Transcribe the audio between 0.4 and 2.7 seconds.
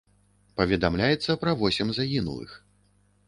Паведамляецца пра восем загінулых.